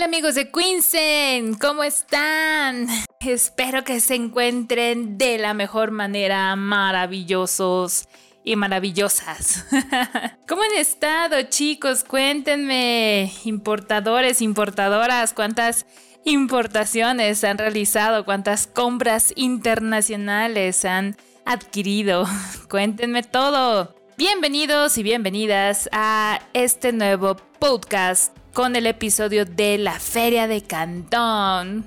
[0.00, 2.86] Hola amigos de Queensen, ¿cómo están?
[3.20, 8.08] Espero que se encuentren de la mejor manera, maravillosos
[8.42, 9.66] y maravillosas.
[10.48, 12.02] ¿Cómo han estado chicos?
[12.02, 15.84] Cuéntenme, importadores, importadoras, cuántas
[16.24, 22.24] importaciones han realizado, cuántas compras internacionales han adquirido.
[22.70, 23.94] Cuéntenme todo.
[24.16, 31.86] Bienvenidos y bienvenidas a este nuevo podcast con el episodio de la Feria de Cantón.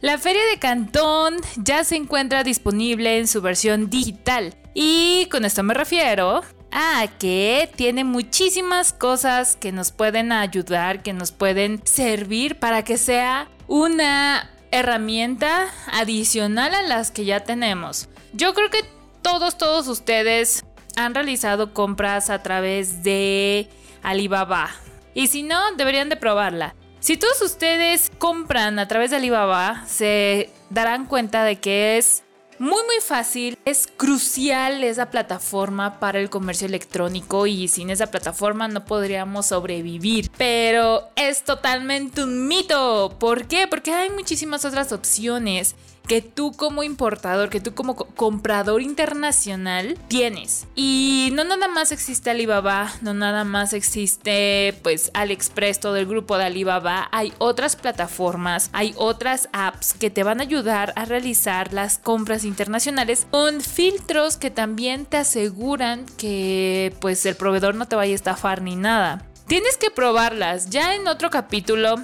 [0.00, 5.62] La Feria de Cantón ya se encuentra disponible en su versión digital y con esto
[5.62, 12.58] me refiero a que tiene muchísimas cosas que nos pueden ayudar, que nos pueden servir
[12.58, 18.08] para que sea una herramienta adicional a las que ya tenemos.
[18.34, 18.84] Yo creo que
[19.22, 20.64] todos, todos ustedes
[20.96, 23.68] han realizado compras a través de
[24.02, 24.70] Alibaba.
[25.18, 26.76] Y si no, deberían de probarla.
[27.00, 32.22] Si todos ustedes compran a través de Alibaba, se darán cuenta de que es
[32.60, 38.68] muy muy fácil, es crucial esa plataforma para el comercio electrónico y sin esa plataforma
[38.68, 40.30] no podríamos sobrevivir.
[40.38, 43.16] Pero es totalmente un mito.
[43.18, 43.66] ¿Por qué?
[43.66, 45.74] Porque hay muchísimas otras opciones
[46.08, 50.66] que tú como importador, que tú como comprador internacional tienes.
[50.74, 56.38] Y no nada más existe Alibaba, no nada más existe pues AliExpress, todo el grupo
[56.38, 57.08] de Alibaba.
[57.12, 62.44] Hay otras plataformas, hay otras apps que te van a ayudar a realizar las compras
[62.44, 68.16] internacionales con filtros que también te aseguran que pues el proveedor no te vaya a
[68.16, 69.22] estafar ni nada.
[69.46, 70.70] Tienes que probarlas.
[70.70, 71.96] Ya en otro capítulo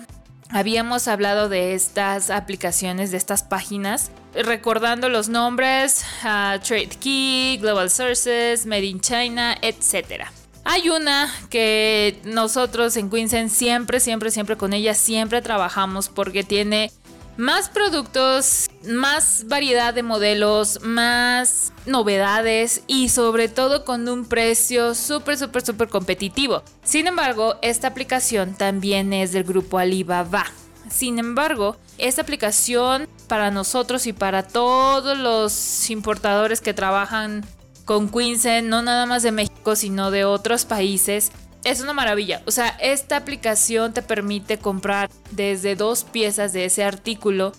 [0.55, 7.91] habíamos hablado de estas aplicaciones, de estas páginas, recordando los nombres, uh, Trade Key, Global
[7.91, 10.27] Sources, Made in China, etc.
[10.65, 16.93] Hay una que nosotros en Queensen siempre, siempre, siempre con ella siempre trabajamos porque tiene
[17.37, 25.37] más productos, más variedad de modelos, más novedades y sobre todo con un precio súper,
[25.37, 26.63] súper, súper competitivo.
[26.83, 30.47] Sin embargo, esta aplicación también es del grupo Alibaba.
[30.91, 37.45] Sin embargo, esta aplicación para nosotros y para todos los importadores que trabajan
[37.85, 41.33] con Queensen, no nada más de México, sino de otros países,
[41.65, 42.43] es una maravilla.
[42.47, 47.53] O sea, esta aplicación te permite comprar desde dos piezas de ese artículo.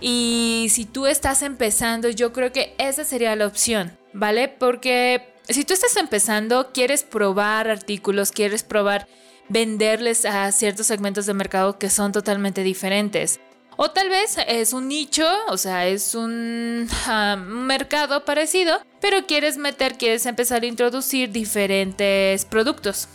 [0.00, 4.48] Y si tú estás empezando, yo creo que esa sería la opción, ¿vale?
[4.48, 9.06] Porque si tú estás empezando, quieres probar artículos, quieres probar
[9.48, 13.40] venderles a ciertos segmentos de mercado que son totalmente diferentes.
[13.76, 16.88] O tal vez es un nicho, o sea, es un
[17.66, 23.08] mercado parecido, pero quieres meter, quieres empezar a introducir diferentes productos.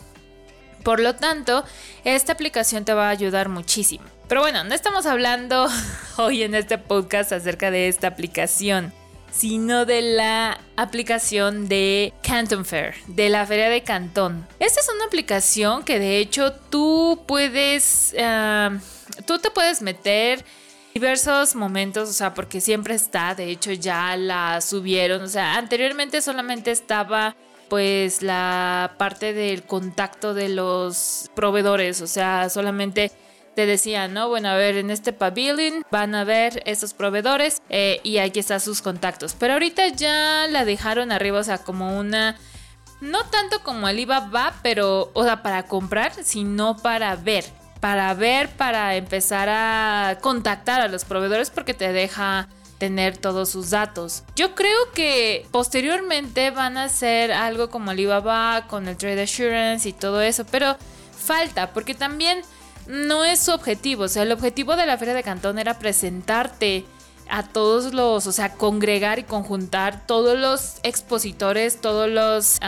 [0.86, 1.66] Por lo tanto,
[2.04, 4.06] esta aplicación te va a ayudar muchísimo.
[4.28, 5.68] Pero bueno, no estamos hablando
[6.18, 8.94] hoy en este podcast acerca de esta aplicación,
[9.32, 14.48] sino de la aplicación de Canton Fair, de la Feria de Cantón.
[14.60, 18.78] Esta es una aplicación que de hecho tú puedes, ah,
[19.26, 20.46] tú te puedes meter
[20.94, 26.22] diversos momentos, o sea, porque siempre está, de hecho ya la subieron, o sea, anteriormente
[26.22, 27.36] solamente estaba
[27.70, 33.12] pues la parte del contacto de los proveedores, o sea, solamente
[33.56, 34.28] te decían, ¿no?
[34.28, 38.60] Bueno, a ver, en este pavilion van a ver esos proveedores eh, y aquí están
[38.60, 39.36] sus contactos.
[39.40, 42.36] Pero ahorita ya la dejaron arriba, o sea, como una...
[43.02, 47.46] No tanto como va, pero, o sea, para comprar, sino para ver.
[47.80, 52.48] Para ver, para empezar a contactar a los proveedores porque te deja
[52.78, 54.24] tener todos sus datos.
[54.36, 59.94] Yo creo que posteriormente van a hacer algo como Alibaba con el Trade Assurance y
[59.94, 60.76] todo eso, pero
[61.18, 62.42] falta porque también
[62.88, 64.04] no es su objetivo.
[64.04, 66.86] O sea, el objetivo de la Feria de Cantón era presentarte
[67.30, 72.60] a todos los, o sea, congregar y conjuntar todos los expositores, todos los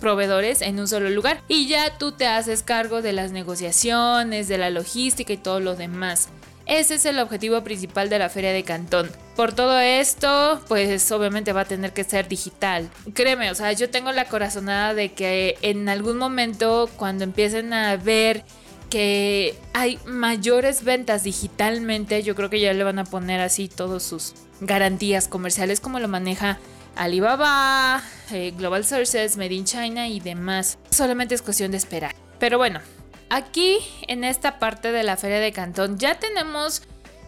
[0.00, 1.40] proveedores en un solo lugar.
[1.48, 5.76] Y ya tú te haces cargo de las negociaciones, de la logística y todo lo
[5.76, 6.28] demás.
[6.66, 9.10] Ese es el objetivo principal de la feria de Cantón.
[9.36, 12.90] Por todo esto, pues obviamente va a tener que ser digital.
[13.14, 17.96] Créeme, o sea, yo tengo la corazonada de que en algún momento cuando empiecen a
[17.96, 18.44] ver
[18.90, 24.02] que hay mayores ventas digitalmente, yo creo que ya le van a poner así todas
[24.02, 26.58] sus garantías comerciales como lo maneja
[26.96, 28.02] Alibaba,
[28.32, 30.78] eh, Global Sources, Made in China y demás.
[30.90, 32.14] Solamente es cuestión de esperar.
[32.38, 32.80] Pero bueno,
[33.28, 33.78] Aquí
[34.08, 36.82] en esta parte de la feria de Cantón ya tenemos,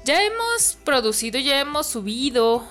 [0.05, 2.67] ya hemos producido, ya hemos subido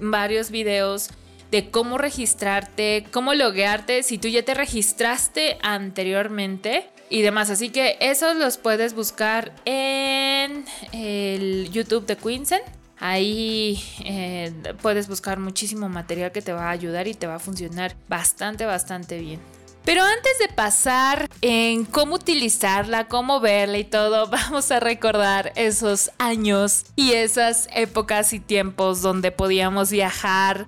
[0.00, 1.10] varios videos
[1.50, 4.02] de cómo registrarte, cómo loguearte.
[4.02, 7.50] Si tú ya te registraste anteriormente, y demás.
[7.50, 12.60] Así que esos los puedes buscar en el YouTube de Quinsen.
[12.98, 17.38] Ahí eh, puedes buscar muchísimo material que te va a ayudar y te va a
[17.38, 19.40] funcionar bastante, bastante bien.
[19.84, 26.10] Pero antes de pasar en cómo utilizarla, cómo verla y todo, vamos a recordar esos
[26.18, 30.66] años y esas épocas y tiempos donde podíamos viajar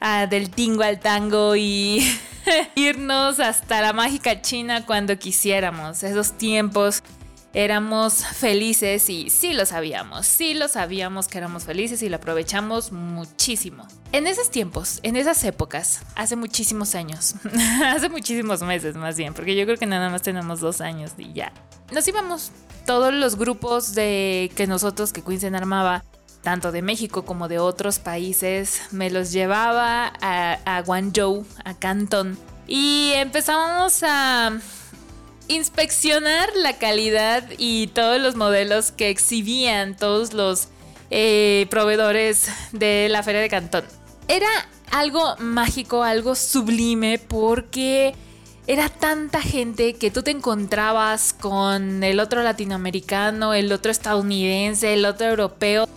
[0.00, 2.06] ah, del tingo al tango y
[2.76, 6.04] irnos hasta la mágica China cuando quisiéramos.
[6.04, 7.02] Esos tiempos
[7.54, 12.92] éramos felices y sí lo sabíamos, sí lo sabíamos que éramos felices y lo aprovechamos
[12.92, 13.86] muchísimo.
[14.12, 17.34] En esos tiempos, en esas épocas, hace muchísimos años,
[17.86, 21.32] hace muchísimos meses más bien, porque yo creo que nada más tenemos dos años y
[21.32, 21.52] ya.
[21.92, 22.52] Nos íbamos
[22.86, 26.04] todos los grupos de que nosotros, que Quince armaba,
[26.42, 33.12] tanto de México como de otros países, me los llevaba a, Guangzhou, a Canton, y
[33.14, 34.58] empezábamos a
[35.52, 40.68] inspeccionar la calidad y todos los modelos que exhibían todos los
[41.10, 43.84] eh, proveedores de la Feria de Cantón.
[44.28, 44.48] Era
[44.90, 48.14] algo mágico, algo sublime, porque
[48.66, 55.04] era tanta gente que tú te encontrabas con el otro latinoamericano, el otro estadounidense, el
[55.04, 55.88] otro europeo.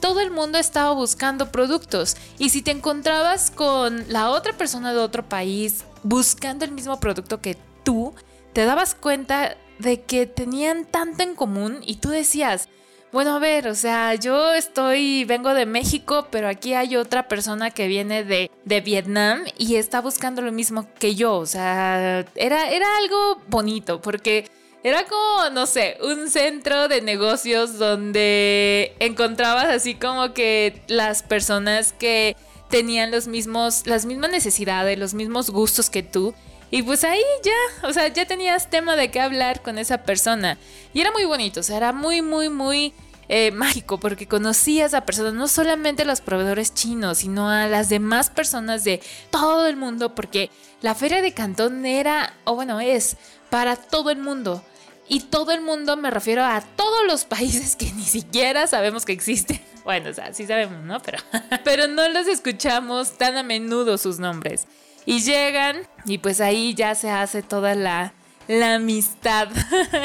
[0.00, 4.98] Todo el mundo estaba buscando productos y si te encontrabas con la otra persona de
[4.98, 8.14] otro país buscando el mismo producto que tú,
[8.52, 12.68] te dabas cuenta de que tenían tanto en común y tú decías,
[13.12, 17.70] bueno, a ver, o sea, yo estoy, vengo de México, pero aquí hay otra persona
[17.72, 21.34] que viene de, de Vietnam y está buscando lo mismo que yo.
[21.36, 24.48] O sea, era, era algo bonito porque
[24.84, 31.92] era como, no sé, un centro de negocios donde encontrabas así como que las personas
[31.92, 32.36] que
[32.68, 36.32] tenían los mismos, las mismas necesidades, los mismos gustos que tú
[36.70, 40.56] y pues ahí ya, o sea, ya tenías tema de qué hablar con esa persona.
[40.94, 42.94] Y era muy bonito, o sea, era muy, muy, muy
[43.28, 47.88] eh, mágico porque conocías a personas, no solamente a los proveedores chinos, sino a las
[47.88, 49.00] demás personas de
[49.30, 50.50] todo el mundo, porque
[50.80, 53.16] la feria de Cantón era, o bueno, es
[53.50, 54.64] para todo el mundo.
[55.08, 59.12] Y todo el mundo me refiero a todos los países que ni siquiera sabemos que
[59.12, 59.60] existen.
[59.82, 61.00] Bueno, o sea, sí sabemos, ¿no?
[61.00, 61.18] Pero,
[61.64, 64.66] pero no los escuchamos tan a menudo sus nombres.
[65.06, 68.12] Y llegan y pues ahí ya se hace toda la,
[68.48, 69.48] la amistad.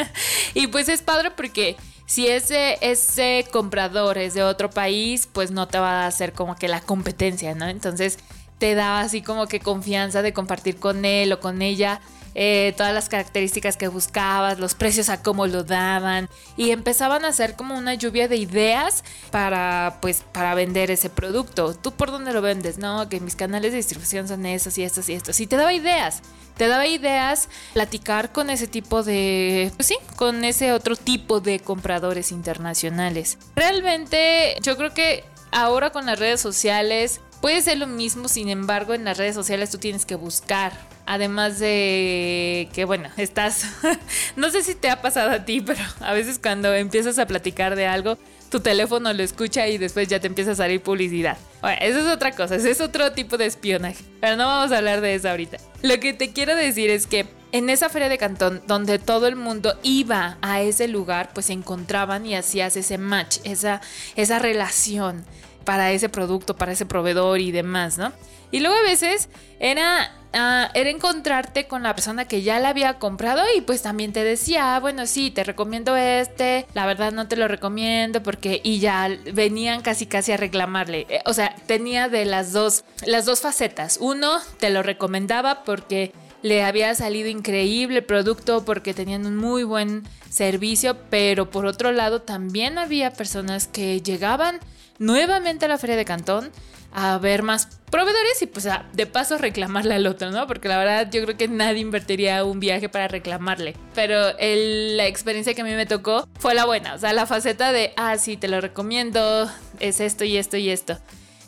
[0.53, 1.75] y pues es padre porque
[2.05, 6.55] si ese, ese comprador es de otro país, pues no te va a hacer como
[6.55, 7.67] que la competencia, ¿no?
[7.67, 8.19] Entonces
[8.57, 11.99] te da así como que confianza de compartir con él o con ella
[12.35, 17.29] eh, todas las características que buscabas, los precios a cómo lo daban y empezaban a
[17.29, 21.73] hacer como una lluvia de ideas para pues para vender ese producto.
[21.73, 22.77] ¿Tú por dónde lo vendes?
[22.77, 25.39] No, que mis canales de distribución son estos y estos y estos.
[25.39, 26.21] Y te daba ideas.
[26.57, 31.59] Te daba ideas platicar con ese tipo de, pues sí, con ese otro tipo de
[31.59, 33.37] compradores internacionales.
[33.57, 38.93] Realmente yo creo que ahora con las redes sociales puede ser lo mismo, sin embargo
[38.93, 43.67] en las redes sociales tú tienes que buscar Además de que, bueno, estás,
[44.35, 47.75] no sé si te ha pasado a ti, pero a veces cuando empiezas a platicar
[47.75, 48.17] de algo,
[48.49, 51.37] tu teléfono lo escucha y después ya te empieza a salir publicidad.
[51.61, 54.77] Bueno, eso es otra cosa, ese es otro tipo de espionaje, pero no vamos a
[54.77, 55.57] hablar de eso ahorita.
[55.81, 59.35] Lo que te quiero decir es que en esa feria de Cantón, donde todo el
[59.35, 63.81] mundo iba a ese lugar, pues se encontraban y hacías ese match, esa,
[64.15, 65.23] esa relación
[65.63, 68.11] para ese producto, para ese proveedor y demás, ¿no?
[68.51, 72.99] Y luego a veces era, ah, era encontrarte con la persona que ya la había
[72.99, 77.27] comprado y pues también te decía, ah, bueno, sí, te recomiendo este, la verdad no
[77.27, 81.05] te lo recomiendo porque y ya venían casi casi a reclamarle.
[81.09, 83.97] Eh, o sea, tenía de las dos, las dos facetas.
[84.01, 86.11] Uno, te lo recomendaba porque
[86.45, 91.91] le había salido increíble el producto porque tenían un muy buen servicio, pero por otro
[91.91, 94.59] lado también había personas que llegaban
[94.99, 96.51] nuevamente a la feria de Cantón
[96.93, 100.45] a ver más proveedores y pues de paso reclamarle al otro, ¿no?
[100.45, 103.75] Porque la verdad yo creo que nadie invertiría un viaje para reclamarle.
[103.95, 107.71] Pero la experiencia que a mí me tocó fue la buena, o sea, la faceta
[107.71, 109.49] de, ah, sí, te lo recomiendo,
[109.79, 110.99] es esto y esto y esto.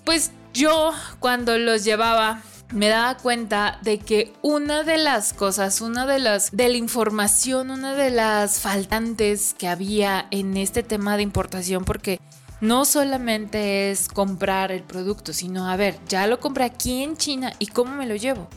[0.05, 6.05] Pues yo cuando los llevaba me daba cuenta de que una de las cosas, una
[6.05, 11.23] de las de la información, una de las faltantes que había en este tema de
[11.23, 12.19] importación, porque
[12.59, 17.53] no solamente es comprar el producto, sino a ver, ya lo compré aquí en China
[17.59, 18.47] y cómo me lo llevo.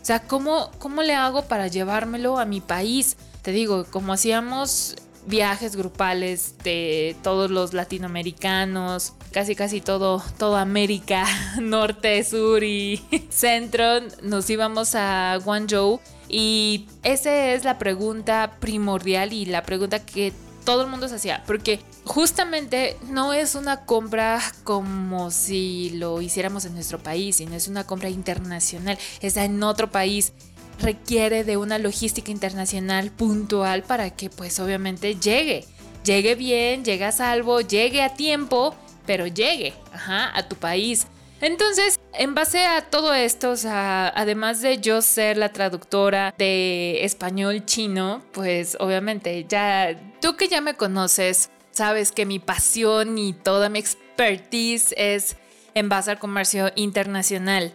[0.00, 3.16] O sea, ¿cómo, cómo le hago para llevármelo a mi país?
[3.42, 4.96] Te digo, como hacíamos
[5.28, 11.26] viajes grupales de todos los latinoamericanos, casi casi todo, toda América,
[11.60, 19.46] norte, sur y centro, nos íbamos a Guangzhou y esa es la pregunta primordial y
[19.46, 20.32] la pregunta que
[20.64, 26.66] todo el mundo se hacía, porque justamente no es una compra como si lo hiciéramos
[26.66, 30.34] en nuestro país, sino es una compra internacional, está en otro país
[30.80, 35.64] requiere de una logística internacional puntual para que pues obviamente llegue,
[36.04, 38.74] llegue bien, llegue a salvo, llegue a tiempo,
[39.06, 39.74] pero llegue
[40.06, 41.06] a tu país.
[41.40, 48.22] Entonces, en base a todo esto, además de yo ser la traductora de español chino,
[48.32, 53.78] pues obviamente ya tú que ya me conoces, sabes que mi pasión y toda mi
[53.78, 55.36] expertise es
[55.74, 57.72] en base al comercio internacional.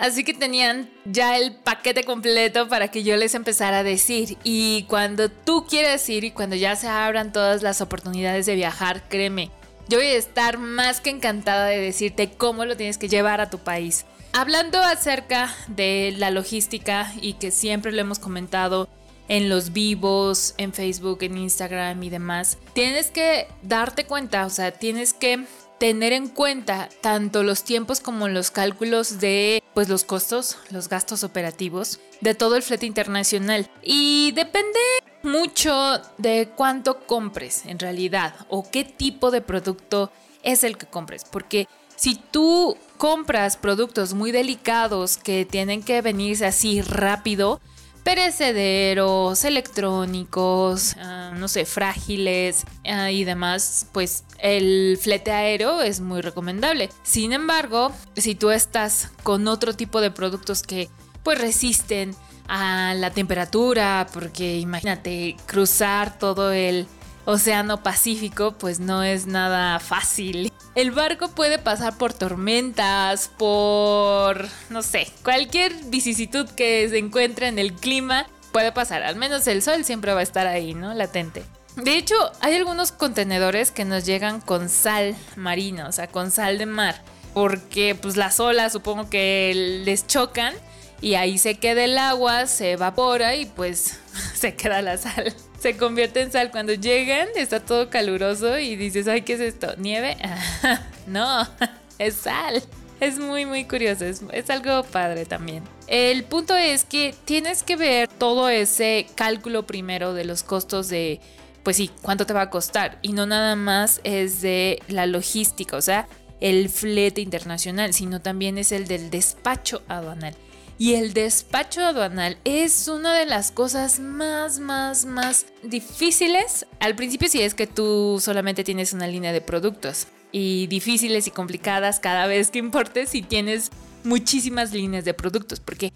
[0.00, 4.38] Así que tenían ya el paquete completo para que yo les empezara a decir.
[4.44, 9.06] Y cuando tú quieres ir y cuando ya se abran todas las oportunidades de viajar,
[9.10, 9.50] créeme,
[9.88, 13.50] yo voy a estar más que encantada de decirte cómo lo tienes que llevar a
[13.50, 14.06] tu país.
[14.32, 18.88] Hablando acerca de la logística y que siempre lo hemos comentado
[19.28, 24.72] en los vivos, en Facebook, en Instagram y demás, tienes que darte cuenta, o sea,
[24.72, 25.44] tienes que
[25.80, 31.24] tener en cuenta tanto los tiempos como los cálculos de pues los costos, los gastos
[31.24, 34.78] operativos de todo el flete internacional y depende
[35.22, 41.24] mucho de cuánto compres en realidad o qué tipo de producto es el que compres.
[41.24, 47.58] Porque si tú compras productos muy delicados que tienen que venirse así rápido,
[48.02, 56.20] perecederos, electrónicos, ah, no sé, frágiles ah, y demás, pues el flete aéreo es muy
[56.20, 56.90] recomendable.
[57.02, 60.88] Sin embargo, si tú estás con otro tipo de productos que
[61.22, 62.14] pues resisten
[62.48, 66.86] a la temperatura, porque imagínate cruzar todo el
[67.24, 70.52] Océano Pacífico, pues no es nada fácil.
[70.74, 77.58] El barco puede pasar por tormentas, por, no sé, cualquier vicisitud que se encuentre en
[77.58, 79.02] el clima puede pasar.
[79.02, 80.94] Al menos el sol siempre va a estar ahí, ¿no?
[80.94, 81.42] Latente.
[81.76, 86.58] De hecho, hay algunos contenedores que nos llegan con sal marina, o sea, con sal
[86.58, 87.02] de mar,
[87.34, 90.54] porque pues las olas supongo que les chocan
[91.00, 93.98] y ahí se queda el agua, se evapora y pues
[94.34, 95.34] se queda la sal.
[95.60, 96.50] Se convierte en sal.
[96.50, 99.74] Cuando llegan está todo caluroso y dices, ay, ¿qué es esto?
[99.76, 100.16] ¿Nieve?
[101.06, 101.46] no,
[101.98, 102.62] es sal.
[102.98, 104.06] Es muy, muy curioso.
[104.06, 105.62] Es, es, algo padre también.
[105.86, 111.20] El punto es que tienes que ver todo ese cálculo primero de los costos de,
[111.62, 112.98] pues sí, cuánto te va a costar.
[113.02, 116.08] Y no nada más es de la logística, o sea,
[116.40, 120.34] el flete internacional, sino también es el del despacho aduanal.
[120.80, 126.64] Y el despacho aduanal es una de las cosas más, más, más difíciles.
[126.78, 130.06] Al principio si es que tú solamente tienes una línea de productos.
[130.32, 133.68] Y difíciles y complicadas cada vez que importes si tienes
[134.04, 135.60] muchísimas líneas de productos.
[135.60, 135.92] Porque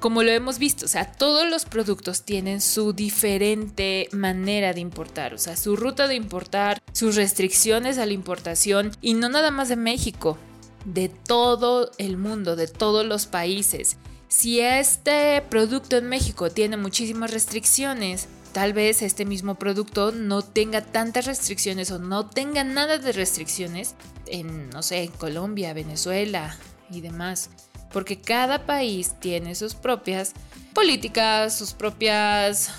[0.00, 5.32] como lo hemos visto, o sea, todos los productos tienen su diferente manera de importar,
[5.34, 9.68] o sea, su ruta de importar, sus restricciones a la importación y no nada más
[9.68, 10.38] de México,
[10.84, 13.96] de todo el mundo, de todos los países.
[14.28, 20.80] Si este producto en México tiene muchísimas restricciones, tal vez este mismo producto no tenga
[20.80, 23.94] tantas restricciones o no tenga nada de restricciones
[24.26, 26.56] en, no sé, Colombia, Venezuela
[26.90, 27.50] y demás.
[27.92, 30.32] Porque cada país tiene sus propias
[30.72, 32.70] políticas, sus propias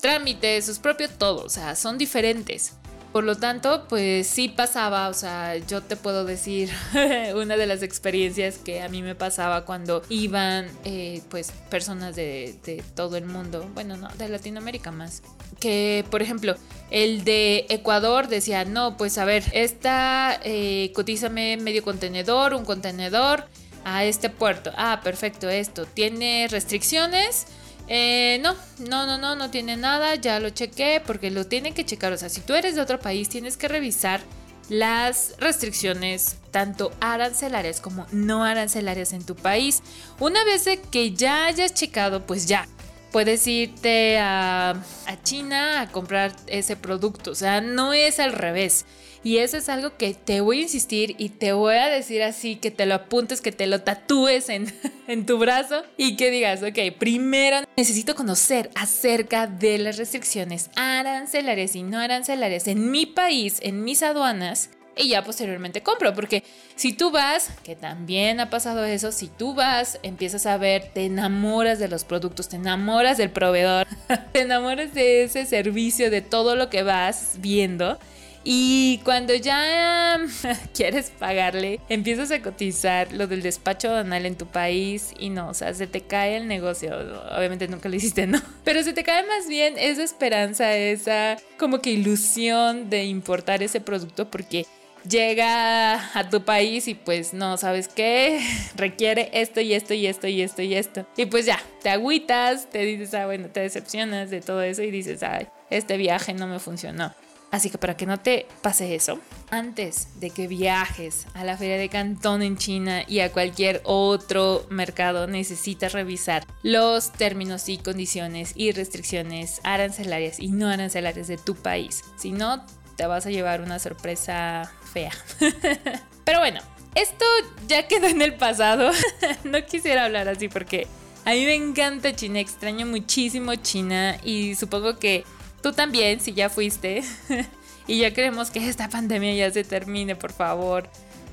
[0.00, 2.72] trámites, sus propios todo, o sea, son diferentes.
[3.16, 6.70] Por lo tanto, pues sí pasaba, o sea, yo te puedo decir
[7.34, 12.82] una de las experiencias que a mí me pasaba cuando iban, eh, pues, personas de,
[12.94, 15.22] todo el mundo, bueno, no, de Latinoamérica más.
[15.58, 16.56] Que, por ejemplo,
[16.90, 23.46] el de Ecuador decía, no, pues a ver, esta, eh, cotízame medio contenedor, un contenedor
[23.86, 24.72] a este puerto.
[24.76, 25.86] Ah, perfecto, esto.
[25.86, 27.46] ¿Tiene restricciones?
[27.88, 31.84] Eh, no, no, no, no, no tiene nada, ya lo chequé porque lo tienen que
[31.84, 32.12] checar.
[32.12, 34.20] O sea, si tú eres de otro país, tienes que revisar
[34.68, 39.82] las restricciones tanto arancelarias como no arancelarias en tu país.
[40.18, 42.66] Una vez que ya hayas checado, pues ya,
[43.12, 47.30] puedes irte a, a China a comprar ese producto.
[47.30, 48.84] O sea, no es al revés.
[49.26, 52.54] Y eso es algo que te voy a insistir y te voy a decir así,
[52.54, 54.72] que te lo apuntes, que te lo tatúes en,
[55.08, 61.74] en tu brazo y que digas, ok, primero necesito conocer acerca de las restricciones arancelarias
[61.74, 66.44] y no arancelarias en mi país, en mis aduanas, y ya posteriormente compro, porque
[66.76, 71.04] si tú vas, que también ha pasado eso, si tú vas, empiezas a ver, te
[71.04, 73.88] enamoras de los productos, te enamoras del proveedor,
[74.32, 77.98] te enamoras de ese servicio, de todo lo que vas viendo.
[78.48, 80.20] Y cuando ya
[80.72, 85.54] quieres pagarle, empiezas a cotizar lo del despacho banal en tu país y no, o
[85.54, 86.94] sea, se te cae el negocio.
[87.36, 88.40] Obviamente nunca lo hiciste, ¿no?
[88.64, 93.80] Pero se te cae más bien esa esperanza, esa como que ilusión de importar ese
[93.80, 94.64] producto porque
[95.08, 98.40] llega a tu país y pues no, ¿sabes qué?
[98.76, 101.04] Requiere esto y esto y esto y esto y esto.
[101.16, 104.92] Y pues ya, te agüitas, te dices, ah, bueno, te decepcionas de todo eso y
[104.92, 107.12] dices, ay, este viaje no me funcionó.
[107.50, 111.78] Así que para que no te pase eso, antes de que viajes a la feria
[111.78, 118.52] de Cantón en China y a cualquier otro mercado, necesitas revisar los términos y condiciones
[118.56, 122.02] y restricciones arancelarias y no arancelarias de tu país.
[122.16, 122.64] Si no,
[122.96, 125.12] te vas a llevar una sorpresa fea.
[126.24, 126.60] Pero bueno,
[126.96, 127.24] esto
[127.68, 128.90] ya quedó en el pasado.
[129.44, 130.88] no quisiera hablar así porque
[131.24, 135.24] a mí me encanta China, extraño muchísimo China y supongo que
[135.66, 137.02] tú también, si ya fuiste.
[137.88, 140.88] y ya queremos que esta pandemia ya se termine, por favor.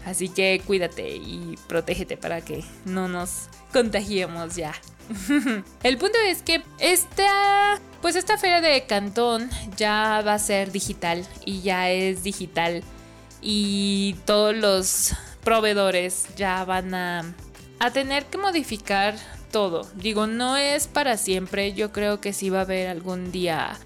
[0.08, 4.74] Así que cuídate y protégete para que no nos contagiemos ya.
[5.84, 11.28] El punto es que esta, pues esta feria de Cantón ya va a ser digital
[11.46, 12.84] y ya es digital
[13.40, 15.14] y todos los
[15.44, 17.36] proveedores ya van a
[17.94, 19.16] tener que modificar
[19.52, 19.88] todo.
[19.94, 23.78] Digo, no es para siempre, yo creo que sí va a haber algún día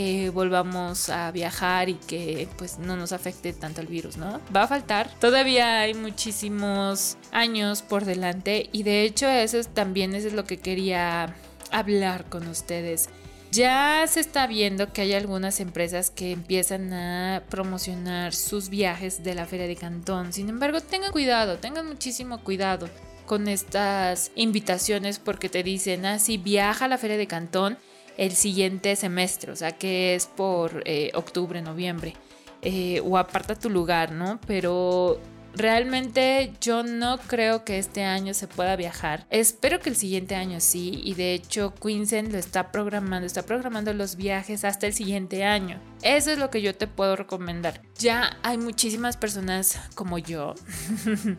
[0.00, 4.40] que volvamos a viajar y que pues no nos afecte tanto el virus, ¿no?
[4.54, 5.10] Va a faltar.
[5.20, 11.34] Todavía hay muchísimos años por delante y de hecho eso también es lo que quería
[11.70, 13.10] hablar con ustedes.
[13.52, 19.34] Ya se está viendo que hay algunas empresas que empiezan a promocionar sus viajes de
[19.34, 20.32] la Feria de Cantón.
[20.32, 22.88] Sin embargo, tengan cuidado, tengan muchísimo cuidado
[23.26, 27.76] con estas invitaciones porque te dicen, ah, viaja a la Feria de Cantón
[28.16, 32.14] el siguiente semestre, o sea que es por eh, octubre, noviembre,
[32.62, 34.40] eh, o aparta tu lugar, ¿no?
[34.46, 35.20] Pero
[35.54, 39.26] realmente yo no creo que este año se pueda viajar.
[39.30, 43.92] Espero que el siguiente año sí, y de hecho Quinsen lo está programando, está programando
[43.94, 45.80] los viajes hasta el siguiente año.
[46.02, 47.82] Eso es lo que yo te puedo recomendar.
[47.98, 50.54] Ya hay muchísimas personas como yo.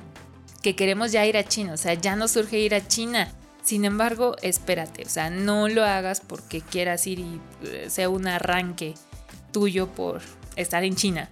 [0.61, 3.27] que queremos ya ir a China, o sea, ya no surge ir a China,
[3.71, 8.27] sin embargo, espérate, o sea, no lo hagas porque quieras ir y eh, sea un
[8.27, 8.95] arranque
[9.53, 10.19] tuyo por
[10.57, 11.29] estar en China.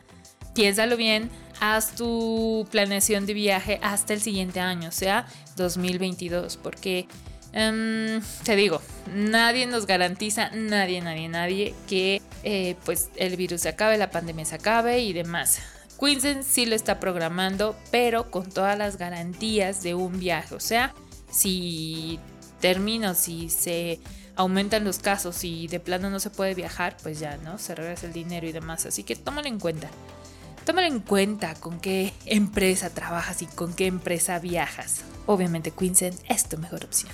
[0.56, 7.10] Piénsalo bien, haz tu planeación de viaje hasta el siguiente año, o sea, 2022, porque
[7.52, 8.82] em, te digo,
[9.14, 14.46] nadie nos garantiza, nadie, nadie, nadie, que eh, pues el virus se acabe, la pandemia
[14.46, 15.60] se acabe y demás.
[16.00, 20.96] Quinsen sí lo está programando, pero con todas las garantías de un viaje, o sea,
[21.32, 22.20] si
[22.60, 24.00] termina, si se
[24.36, 27.58] aumentan los casos y de plano no se puede viajar, pues ya, ¿no?
[27.58, 28.86] Se regresa el dinero y demás.
[28.86, 29.90] Así que tómalo en cuenta.
[30.66, 35.02] Tómalo en cuenta con qué empresa trabajas y con qué empresa viajas.
[35.26, 37.12] Obviamente Quinsen es tu mejor opción.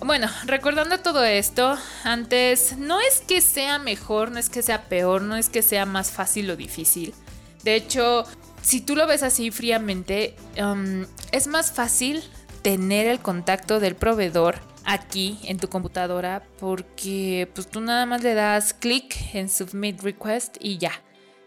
[0.00, 5.22] Bueno, recordando todo esto, antes no es que sea mejor, no es que sea peor,
[5.22, 7.14] no es que sea más fácil o difícil.
[7.62, 8.24] De hecho,
[8.62, 12.22] si tú lo ves así fríamente, um, es más fácil
[12.64, 18.32] tener el contacto del proveedor aquí en tu computadora porque pues tú nada más le
[18.32, 20.92] das clic en submit request y ya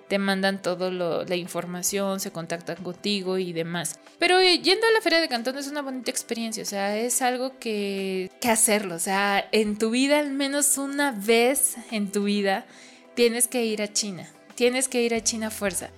[0.08, 4.00] te mandan toda la información, se contactan contigo y demás.
[4.20, 7.58] Pero yendo a la feria de Cantón es una bonita experiencia, o sea, es algo
[7.60, 12.66] que, que hacerlo, o sea, en tu vida, al menos una vez en tu vida,
[13.16, 15.90] tienes que ir a China, tienes que ir a China a fuerza,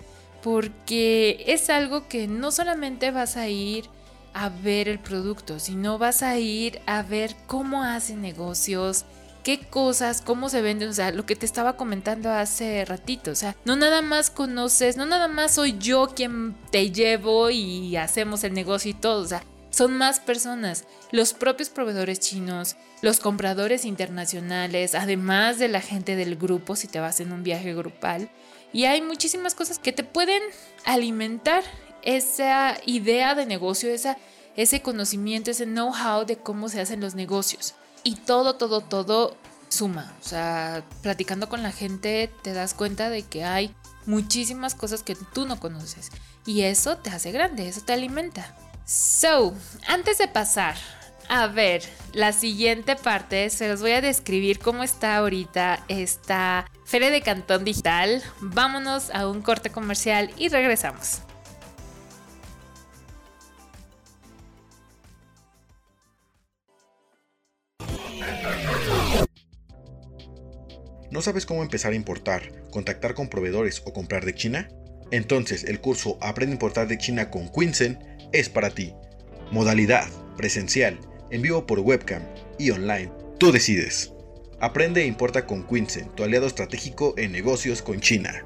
[0.41, 3.85] porque es algo que no solamente vas a ir
[4.33, 9.05] a ver el producto, sino vas a ir a ver cómo hacen negocios,
[9.43, 13.35] qué cosas, cómo se venden, o sea, lo que te estaba comentando hace ratito, o
[13.35, 18.43] sea, no nada más conoces, no nada más soy yo quien te llevo y hacemos
[18.43, 23.85] el negocio y todo, o sea, son más personas, los propios proveedores chinos, los compradores
[23.85, 28.29] internacionales, además de la gente del grupo si te vas en un viaje grupal.
[28.71, 30.41] Y hay muchísimas cosas que te pueden
[30.85, 31.63] alimentar
[32.03, 34.17] esa idea de negocio, esa,
[34.55, 37.75] ese conocimiento, ese know-how de cómo se hacen los negocios.
[38.03, 39.37] Y todo, todo, todo
[39.69, 40.13] suma.
[40.21, 43.73] O sea, platicando con la gente te das cuenta de que hay
[44.05, 46.09] muchísimas cosas que tú no conoces.
[46.45, 48.55] Y eso te hace grande, eso te alimenta.
[48.85, 49.53] So,
[49.87, 50.75] antes de pasar
[51.29, 51.83] a ver
[52.13, 57.63] la siguiente parte, se los voy a describir cómo está ahorita esta Feria de Cantón
[57.63, 58.23] Digital.
[58.41, 61.21] Vámonos a un corte comercial y regresamos.
[71.11, 74.69] ¿No sabes cómo empezar a importar, contactar con proveedores o comprar de China?
[75.09, 77.97] Entonces el curso Aprende a importar de China con Quinsen
[78.31, 78.93] es para ti.
[79.51, 80.99] Modalidad, presencial,
[81.31, 82.21] en vivo por webcam
[82.59, 83.11] y online.
[83.39, 84.13] Tú decides.
[84.59, 88.45] Aprende e importa con Quinsen, tu aliado estratégico en negocios con China.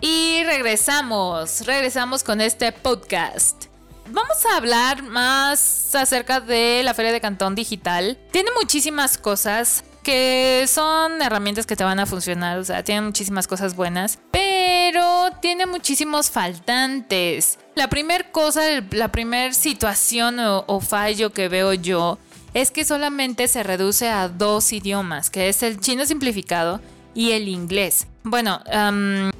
[0.00, 3.73] Y regresamos, regresamos con este podcast.
[4.10, 8.18] Vamos a hablar más acerca de la Feria de Cantón Digital.
[8.32, 13.48] Tiene muchísimas cosas que son herramientas que te van a funcionar, o sea, tiene muchísimas
[13.48, 17.58] cosas buenas, pero tiene muchísimos faltantes.
[17.74, 22.18] La primera cosa, la primera situación o, fallo que veo yo
[22.52, 26.80] es que solamente se reduce a dos idiomas, que es el chino simplificado
[27.14, 28.06] y el inglés.
[28.22, 28.62] Bueno,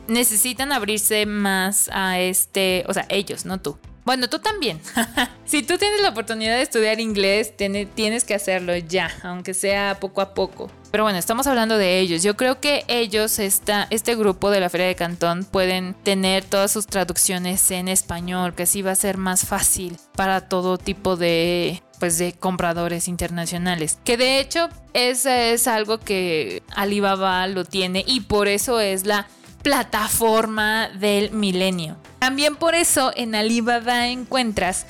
[0.09, 3.79] necesitan abrirse más a este, o sea, ellos, no tú.
[4.05, 4.81] Bueno, tú también.
[5.47, 10.21] si tú tienes la oportunidad de estudiar inglés, tienes que hacerlo ya, aunque sea poco
[10.21, 10.71] a poco.
[10.91, 12.23] Pero bueno, estamos hablando de ellos.
[12.23, 16.71] Yo creo que ellos, esta, este grupo de la Feria de Cantón, pueden tener todas
[16.71, 21.83] sus traducciones en español, que así va a ser más fácil para todo tipo de
[21.99, 23.99] pues de compradores internacionales.
[24.05, 29.27] Que de hecho eso es algo que Alibaba lo tiene y por eso es la
[29.65, 31.97] plataforma del milenio.
[32.19, 34.85] También por eso en Alibaba encuentras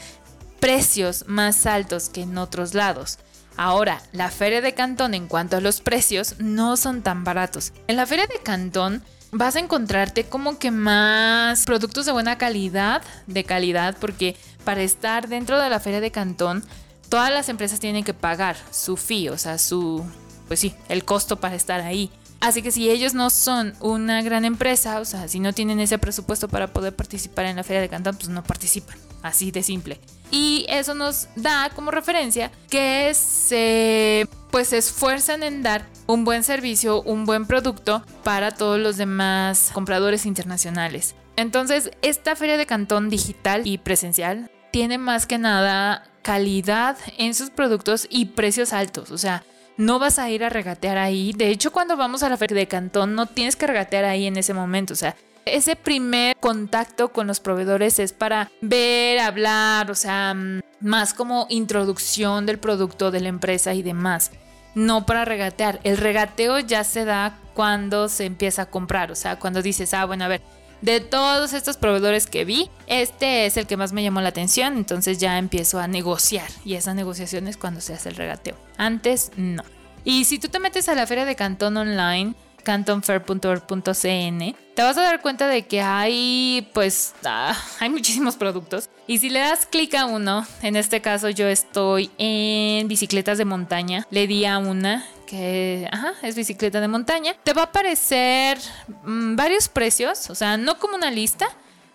[0.59, 3.19] precios más altos que en otros lados.
[3.57, 7.73] Ahora, la feria de Cantón en cuanto a los precios no son tan baratos.
[7.87, 13.01] En la feria de Cantón vas a encontrarte como que más productos de buena calidad,
[13.29, 16.65] de calidad, porque para estar dentro de la feria de Cantón,
[17.09, 20.05] todas las empresas tienen que pagar su fee, o sea, su,
[20.49, 22.11] pues sí, el costo para estar ahí.
[22.40, 25.99] Así que si ellos no son una gran empresa, o sea, si no tienen ese
[25.99, 28.99] presupuesto para poder participar en la Feria de Cantón, pues no participan.
[29.23, 29.99] Así de simple.
[30.31, 36.44] Y eso nos da como referencia que se pues se esfuerzan en dar un buen
[36.44, 41.14] servicio, un buen producto para todos los demás compradores internacionales.
[41.37, 47.51] Entonces, esta feria de cantón digital y presencial tiene más que nada calidad en sus
[47.51, 49.11] productos y precios altos.
[49.11, 49.44] O sea,
[49.77, 51.33] no vas a ir a regatear ahí.
[51.33, 54.37] De hecho, cuando vamos a la feria de Cantón, no tienes que regatear ahí en
[54.37, 54.93] ese momento.
[54.95, 60.61] O sea, ese primer contacto con los proveedores es para ver, hablar, o sea, mm,
[60.81, 64.31] más como introducción del producto de la empresa y demás.
[64.75, 65.81] No para regatear.
[65.85, 69.13] El regateo ya se da cuando se empieza a comprar.
[69.13, 70.43] O sea, cuando dices, ah, bueno, a ver,
[70.85, 74.77] de todos estos proveedores que vi, este es el que más me llamó la atención,
[74.77, 78.55] entonces ya empiezo a negociar y esa negociación es cuando se hace el regateo.
[78.77, 79.62] Antes no.
[80.05, 85.03] Y si tú te metes a la feria de Cantón online, cantonfair.org.cn, te vas a
[85.03, 88.90] dar cuenta de que hay, pues, ah, hay muchísimos productos.
[89.07, 93.47] Y si le das clic a uno, en este caso yo estoy en bicicletas de
[93.47, 95.89] montaña, le di a una que
[96.23, 98.59] es bicicleta de montaña, te va a aparecer
[99.05, 101.49] mm, varios precios, o sea, no como una lista,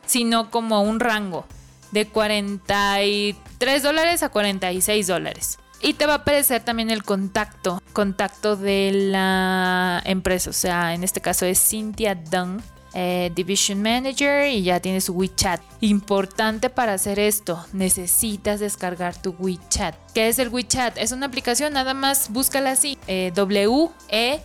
[0.05, 1.45] sino como un rango
[1.91, 5.59] de 43 dólares a 46 dólares.
[5.81, 10.49] Y te va a aparecer también el contacto, contacto de la empresa.
[10.49, 12.61] O sea, en este caso es Cynthia Dunn,
[12.93, 15.61] eh, Division Manager, y ya tienes WeChat.
[15.81, 19.95] Importante para hacer esto, necesitas descargar tu WeChat.
[20.13, 20.97] ¿Qué es el WeChat?
[20.97, 24.43] Es una aplicación, nada más búscala así: eh, W-E-C-H-A.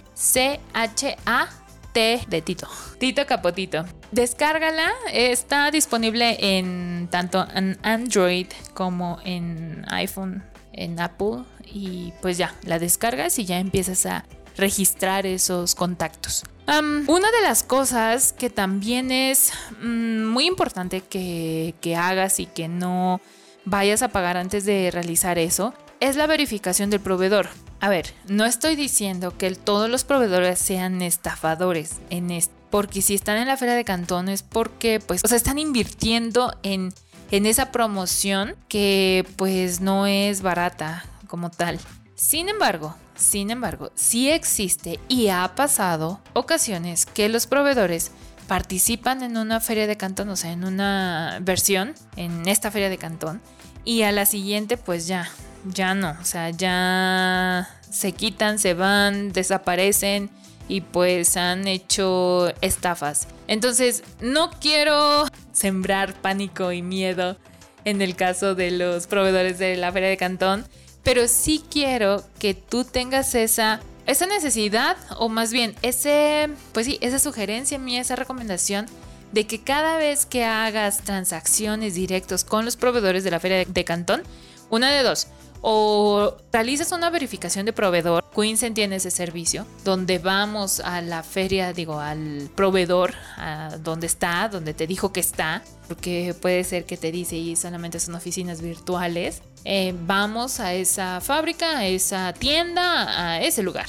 [1.94, 2.66] de Tito.
[2.98, 3.85] Tito Capotito.
[4.11, 4.90] Descárgala.
[5.12, 12.78] Está disponible en tanto en Android como en iPhone en Apple y pues ya, la
[12.78, 14.24] descargas y ya empiezas a
[14.57, 16.44] registrar esos contactos.
[16.66, 23.20] Una de las cosas que también es mm, muy importante que, hagas y que no
[23.64, 27.48] vayas a pagar antes de realizar eso es la verificación del proveedor.
[27.81, 33.14] A ver, no estoy diciendo que todos los proveedores sean estafadores en esto, porque si
[33.14, 36.92] están en la feria de Cantón es porque pues, están invirtiendo en
[37.31, 41.81] en esa promoción que pues no es barata como tal.
[42.14, 48.11] Sin embargo, sin embargo, sí existe y ha pasado ocasiones que los proveedores
[48.46, 52.98] participan en una feria de cantón, o sea, en una versión, en esta feria de
[52.98, 53.40] cantón,
[53.85, 55.29] y a la siguiente pues ya,
[55.64, 60.31] ya no, o sea, ya se quitan, se van, desaparecen
[60.68, 63.29] y pues han hecho estafas.
[63.46, 67.37] Entonces, no quiero sembrar pánico y miedo
[67.85, 70.66] en el caso de los proveedores de la Feria de Cantón,
[71.05, 76.99] pero sí quiero que tú tengas esa esa necesidad o más bien ese pues sí,
[77.01, 78.87] esa sugerencia mía, esa recomendación
[79.33, 83.85] de que cada vez que hagas transacciones directos con los proveedores de la Feria de
[83.85, 84.23] Cantón,
[84.71, 85.27] una de dos,
[85.61, 91.73] o realizas una verificación de proveedor, Quinsen tiene ese servicio, donde vamos a la feria,
[91.73, 96.97] digo, al proveedor, a donde está, donde te dijo que está, porque puede ser que
[96.97, 99.43] te dice y solamente son oficinas virtuales.
[99.64, 103.87] Eh, vamos a esa fábrica, a esa tienda, a ese lugar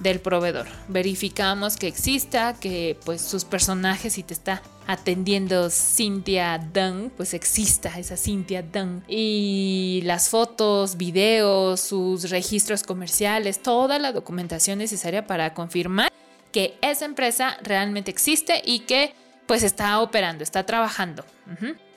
[0.00, 0.66] del proveedor.
[0.88, 7.98] Verificamos que exista, que pues sus personajes, si te está atendiendo Cynthia Dunn, pues exista
[7.98, 9.02] esa Cynthia Dunn.
[9.08, 16.12] Y las fotos, videos, sus registros comerciales, toda la documentación necesaria para confirmar
[16.52, 19.14] que esa empresa realmente existe y que
[19.46, 21.24] pues está operando, está trabajando.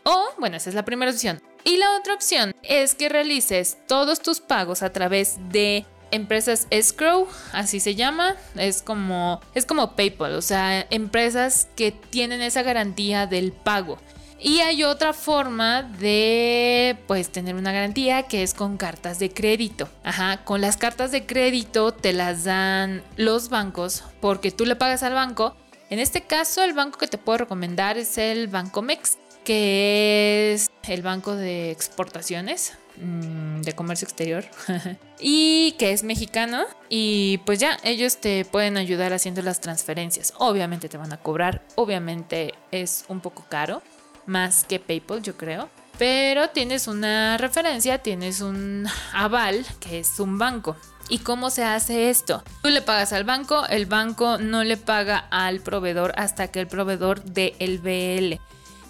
[0.04, 1.42] O, bueno, esa es la primera opción.
[1.64, 7.28] Y la otra opción es que realices todos tus pagos a través de empresas escrow,
[7.54, 13.28] así se llama, es como es como PayPal, o sea, empresas que tienen esa garantía
[13.28, 14.00] del pago.
[14.42, 19.90] Y hay otra forma de pues tener una garantía que es con cartas de crédito.
[20.04, 25.04] Ajá, con las cartas de crédito te las dan los bancos porque tú le pagas
[25.04, 25.58] al banco.
[25.90, 29.18] En este caso el banco que te puedo recomendar es el Banco Mex,
[29.50, 32.78] que es el banco de exportaciones.
[32.98, 34.46] Mm, de comercio exterior
[35.20, 40.34] y que es mexicano y pues ya ellos te pueden ayudar haciendo las transferencias.
[40.38, 43.82] Obviamente te van a cobrar, obviamente es un poco caro,
[44.28, 50.38] más que PayPal yo creo, pero tienes una referencia, tienes un aval que es un
[50.38, 50.76] banco.
[51.10, 52.44] ¿Y cómo se hace esto?
[52.62, 56.68] Tú le pagas al banco, el banco no le paga al proveedor hasta que el
[56.68, 58.40] proveedor dé el BL.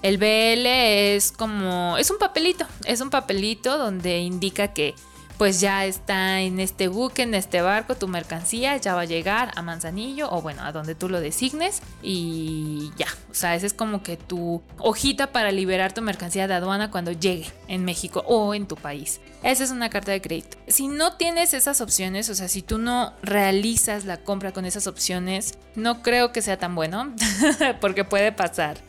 [0.01, 4.95] El BL es como, es un papelito, es un papelito donde indica que
[5.39, 9.53] pues ya está en este buque, en este barco, tu mercancía ya va a llegar
[9.55, 13.07] a Manzanillo o bueno, a donde tú lo designes y ya.
[13.31, 17.13] O sea, esa es como que tu hojita para liberar tu mercancía de aduana cuando
[17.13, 19.21] llegue en México o en tu país.
[19.41, 20.57] Esa es una carta de crédito.
[20.67, 24.87] Si no tienes esas opciones, o sea, si tú no realizas la compra con esas
[24.87, 27.15] opciones, no creo que sea tan bueno
[27.79, 28.88] porque puede pasar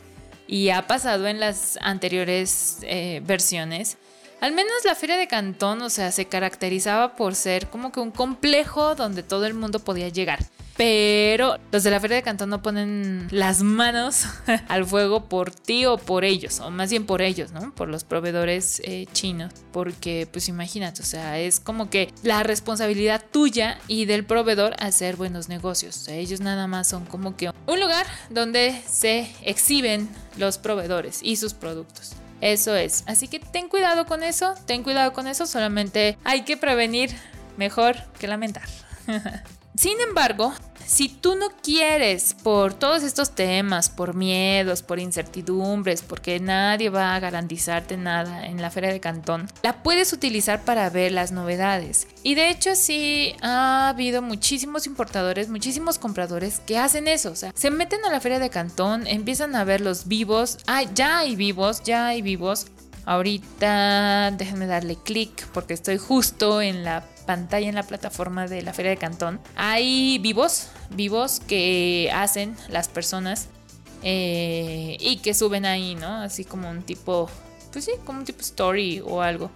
[0.51, 3.97] y ha pasado en las anteriores eh, versiones.
[4.41, 8.09] Al menos la Feria de Cantón, o sea, se caracterizaba por ser como que un
[8.09, 10.39] complejo donde todo el mundo podía llegar.
[10.75, 14.25] Pero los de la Feria de Cantón no ponen las manos
[14.67, 17.71] al fuego por ti o por ellos, o más bien por ellos, ¿no?
[17.75, 19.53] Por los proveedores eh, chinos.
[19.71, 25.17] Porque, pues imagínate, o sea, es como que la responsabilidad tuya y del proveedor hacer
[25.17, 25.97] buenos negocios.
[25.97, 31.19] O sea, ellos nada más son como que un lugar donde se exhiben los proveedores
[31.21, 32.13] y sus productos.
[32.41, 33.03] Eso es.
[33.07, 37.11] Así que ten cuidado con eso, ten cuidado con eso, solamente hay que prevenir
[37.57, 38.67] mejor que lamentar.
[39.75, 40.53] Sin embargo,
[40.85, 47.15] si tú no quieres por todos estos temas, por miedos, por incertidumbres, porque nadie va
[47.15, 52.07] a garantizarte nada en la feria de Cantón, la puedes utilizar para ver las novedades.
[52.23, 57.31] Y de hecho sí ha habido muchísimos importadores, muchísimos compradores que hacen eso.
[57.31, 60.57] O sea, se meten a la feria de Cantón, empiezan a ver los vivos.
[60.67, 62.67] Ah, ya hay vivos, ya hay vivos.
[63.05, 68.73] Ahorita déjenme darle clic porque estoy justo en la pantalla en la plataforma de la
[68.73, 69.39] Feria de Cantón.
[69.55, 73.47] Hay vivos, vivos que hacen las personas
[74.03, 76.13] eh, y que suben ahí, ¿no?
[76.13, 77.29] Así como un tipo,
[77.71, 79.49] pues sí, como un tipo story o algo.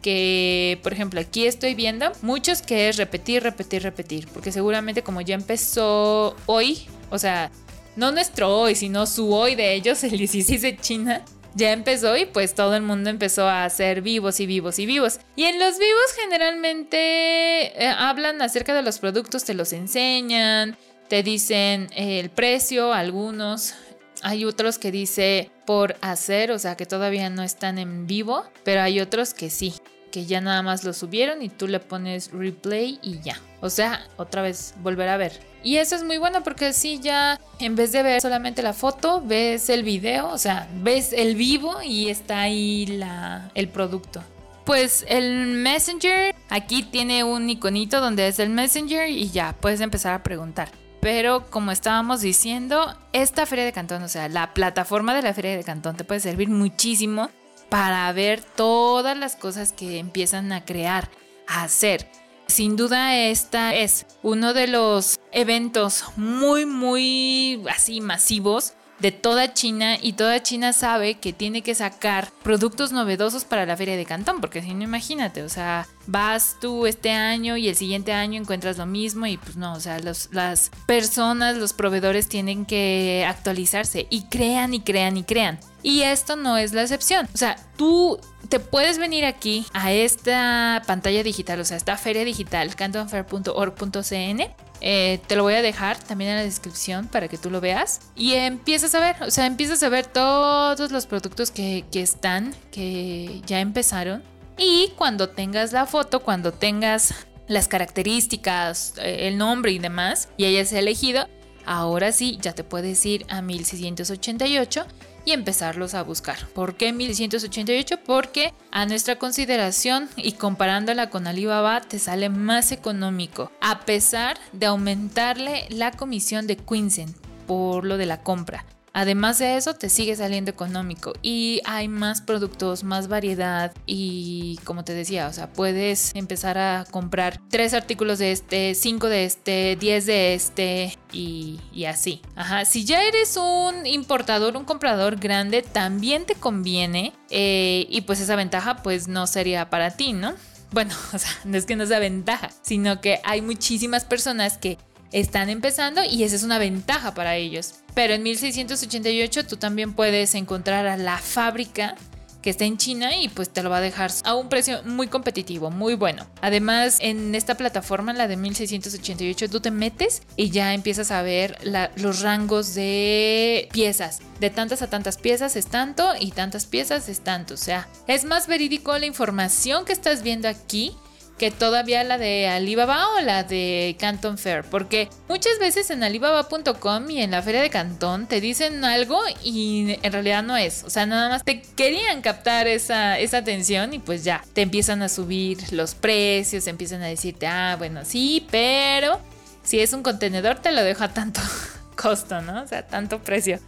[0.00, 4.26] Que, por ejemplo, aquí estoy viendo muchos que es repetir, repetir, repetir.
[4.28, 7.50] Porque seguramente como ya empezó hoy, o sea,
[7.94, 11.22] no nuestro hoy, sino su hoy de ellos, el 16 de China,
[11.54, 15.20] ya empezó y pues todo el mundo empezó a hacer vivos y vivos y vivos.
[15.36, 20.76] Y en los vivos generalmente eh, hablan acerca de los productos, te los enseñan,
[21.08, 23.74] te dicen eh, el precio, algunos.
[24.22, 28.82] Hay otros que dice por hacer, o sea que todavía no están en vivo, pero
[28.82, 29.74] hay otros que sí
[30.10, 33.40] que ya nada más lo subieron y tú le pones replay y ya.
[33.60, 35.40] O sea, otra vez volver a ver.
[35.62, 39.20] Y eso es muy bueno porque así ya en vez de ver solamente la foto,
[39.20, 44.22] ves el video, o sea, ves el vivo y está ahí la, el producto.
[44.64, 50.12] Pues el Messenger aquí tiene un iconito donde es el Messenger y ya puedes empezar
[50.14, 50.70] a preguntar.
[51.00, 55.56] Pero como estábamos diciendo, esta feria de Cantón, o sea, la plataforma de la feria
[55.56, 57.30] de Cantón te puede servir muchísimo
[57.68, 61.10] para ver todas las cosas que empiezan a crear,
[61.46, 62.10] a hacer.
[62.46, 69.96] Sin duda esta es uno de los eventos muy, muy así masivos de toda China
[70.00, 74.40] y toda China sabe que tiene que sacar productos novedosos para la feria de Cantón,
[74.40, 78.78] porque si no imagínate, o sea, vas tú este año y el siguiente año encuentras
[78.78, 84.24] lo mismo y pues no, o sea, las personas, los proveedores tienen que actualizarse y
[84.24, 85.60] crean y crean y crean.
[85.82, 87.28] Y esto no es la excepción.
[87.32, 92.24] O sea, tú te puedes venir aquí a esta pantalla digital, o sea, esta feria
[92.24, 94.54] digital, cantonfair.org.cn.
[94.80, 98.00] Eh, te lo voy a dejar también en la descripción para que tú lo veas.
[98.16, 103.42] Y empiezas a ver, o sea, empiezas a ver todos los productos que, están, que
[103.46, 104.22] ya empezaron.
[104.56, 107.14] Y cuando tengas la foto, cuando tengas
[107.46, 111.28] las características, eh, el nombre y demás, y hayas elegido,
[111.64, 114.86] ahora sí ya te puedes ir a 1688
[115.28, 116.38] y empezarlos a buscar.
[116.54, 117.98] ¿Por qué 1188?
[118.06, 124.64] Porque a nuestra consideración y comparándola con Alibaba te sale más económico, a pesar de
[124.64, 127.14] aumentarle la comisión de Quinzen
[127.46, 128.64] por lo de la compra.
[128.98, 134.82] Además de eso, te sigue saliendo económico y hay más productos, más variedad y como
[134.82, 139.76] te decía, o sea, puedes empezar a comprar tres artículos de este, cinco de este,
[139.76, 142.22] diez de este y, así.
[142.34, 148.18] Ajá, si ya eres un importador, un comprador grande, también te conviene eh, y pues
[148.18, 150.34] esa ventaja pues no sería para ti, ¿no?
[150.70, 154.78] Bueno, o sea, no es que no sea ventaja, sino que hay muchísimas personas que
[155.12, 157.74] están empezando y esa es una ventaja para ellos.
[157.94, 161.96] Pero en 1688 tú también puedes encontrar a la fábrica
[162.42, 165.08] que está en China y pues te lo va a dejar a un precio muy
[165.08, 166.26] competitivo, muy bueno.
[166.40, 171.58] Además, en esta plataforma, la de 1688, tú te metes y ya empiezas a ver
[171.96, 174.20] los rangos de piezas.
[174.40, 177.54] De tantas a tantas piezas es tanto y tantas piezas es tanto.
[177.54, 180.94] O sea, es más verídico la información que estás viendo aquí
[181.38, 187.10] que todavía la de Alibaba o la de Canton Fair, porque muchas veces en alibaba.com
[187.10, 190.90] y en la feria de Cantón te dicen algo y en realidad no es, o
[190.90, 195.08] sea, nada más te querían captar esa, esa atención y pues ya, te empiezan a
[195.08, 199.20] subir los precios, empiezan a decirte, ah, bueno, sí, pero
[199.62, 201.40] si es un contenedor te lo dejo a tanto
[201.96, 202.62] costo, ¿no?
[202.62, 203.60] O sea, tanto precio.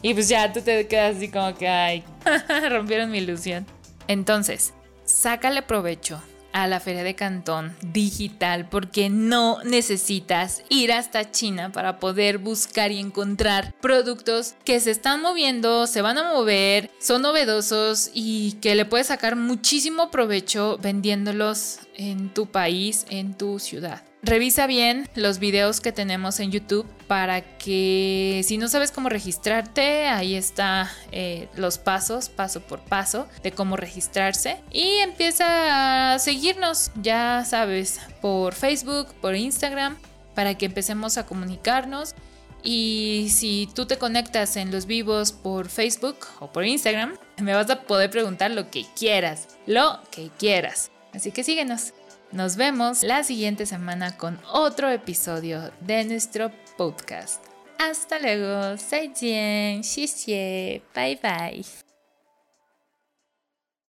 [0.00, 2.04] Y pues ya tú te quedas así como que, ay,
[2.70, 3.66] rompieron mi ilusión.
[4.06, 4.72] Entonces,
[5.04, 11.98] sácale provecho a la feria de Cantón digital porque no necesitas ir hasta China para
[11.98, 18.10] poder buscar y encontrar productos que se están moviendo, se van a mover, son novedosos
[18.14, 24.07] y que le puedes sacar muchísimo provecho vendiéndolos en tu país, en tu ciudad.
[24.22, 30.08] Revisa bien los videos que tenemos en YouTube para que si no sabes cómo registrarte,
[30.08, 34.56] ahí está eh, los pasos, paso por paso, de cómo registrarse.
[34.72, 39.96] Y empieza a seguirnos, ya sabes, por Facebook, por Instagram,
[40.34, 42.16] para que empecemos a comunicarnos.
[42.64, 47.70] Y si tú te conectas en los vivos por Facebook o por Instagram, me vas
[47.70, 50.90] a poder preguntar lo que quieras, lo que quieras.
[51.14, 51.94] Así que síguenos.
[52.31, 57.43] Nos vemos la siguiente semana con otro episodio de nuestro podcast.
[57.77, 61.86] Hasta luego, 再见，谢谢，bye bye。